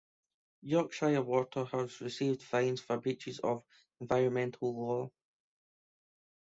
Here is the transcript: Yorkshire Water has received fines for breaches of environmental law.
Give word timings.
Yorkshire 0.63 1.21
Water 1.21 1.63
has 1.65 2.01
received 2.01 2.41
fines 2.41 2.81
for 2.81 2.97
breaches 2.97 3.37
of 3.41 3.63
environmental 3.99 4.75
law. 4.75 5.11